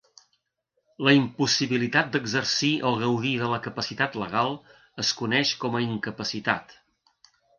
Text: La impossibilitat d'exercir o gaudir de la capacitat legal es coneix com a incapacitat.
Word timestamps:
La 1.07 1.11
impossibilitat 1.17 2.07
d'exercir 2.15 2.69
o 2.93 2.95
gaudir 3.03 3.35
de 3.43 3.51
la 3.53 3.61
capacitat 3.67 4.17
legal 4.23 4.57
es 5.05 5.11
coneix 5.21 5.55
com 5.65 5.81
a 5.81 5.85
incapacitat. 5.89 6.75